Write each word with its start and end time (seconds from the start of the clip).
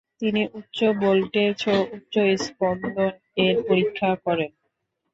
তিনি 0.21 0.41
উচ্চ 0.53 0.77
ভোল্টেজ 1.01 1.59
ও 1.67 1.77
উচ্চ 1.95 2.13
স্পন্দন 2.43 3.11
এর 3.37 3.55
পরিক্ষা 3.67 4.09
করেন। 4.25 4.51